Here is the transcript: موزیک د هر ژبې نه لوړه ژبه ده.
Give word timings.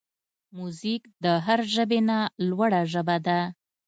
موزیک 0.57 1.03
د 1.23 1.25
هر 1.45 1.59
ژبې 1.75 1.99
نه 2.09 2.17
لوړه 2.49 2.81
ژبه 2.93 3.17
ده. 3.27 3.39